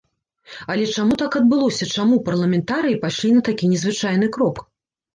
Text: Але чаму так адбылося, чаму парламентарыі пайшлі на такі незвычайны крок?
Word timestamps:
Але 0.73 0.87
чаму 0.95 1.13
так 1.23 1.37
адбылося, 1.41 1.89
чаму 1.97 2.15
парламентарыі 2.31 3.01
пайшлі 3.07 3.31
на 3.39 3.47
такі 3.53 3.73
незвычайны 3.77 4.25
крок? 4.37 4.69